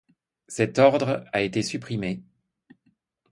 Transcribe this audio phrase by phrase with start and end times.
[0.47, 2.23] Cet ordre a été supprimé.